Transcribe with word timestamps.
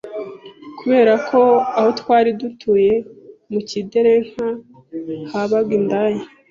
Kubera 0.79 1.13
ko 1.29 1.39
aho 1.77 1.89
twari 1.99 2.29
dutuye 2.39 2.93
mu 3.51 3.59
kidelenka 3.69 4.45
habaga 5.31 5.71
indaya 5.79 6.23